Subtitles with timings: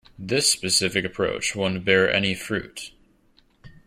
[0.17, 2.91] This specific approach won't bear any fruit.